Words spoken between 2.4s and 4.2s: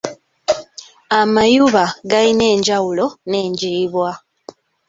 enjawulo n'enjiibwa.